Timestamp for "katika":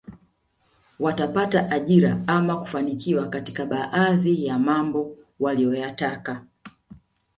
3.29-3.65